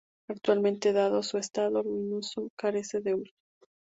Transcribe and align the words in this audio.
Actualmente, 0.29 0.93
dado 0.93 1.21
su 1.21 1.37
estado 1.37 1.83
ruinoso, 1.83 2.49
carece 2.57 3.01
de 3.01 3.13
uso. 3.13 3.33